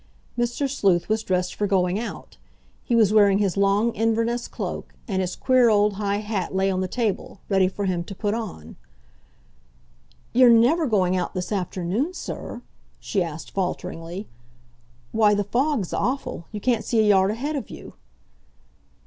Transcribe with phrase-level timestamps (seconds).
[0.35, 0.67] Mr.
[0.67, 2.37] Sleuth was dressed for going out.
[2.83, 6.81] He was wearing his long Inverness cloak, and his queer old high hat lay on
[6.81, 8.77] the table, ready for him to put on.
[10.33, 12.63] "You're never going out this afternoon, sir?"
[12.99, 14.27] she asked falteringly.
[15.11, 17.93] "Why, the fog's awful; you can't see a yard ahead of you!"